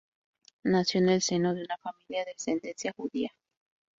Nació 0.63 0.99
en 1.01 1.09
el 1.09 1.21
seno 1.21 1.53
de 1.53 1.61
una 1.61 1.77
familia 1.77 2.25
de 2.25 2.31
ascendencia 2.31 2.91
judía. 2.97 3.29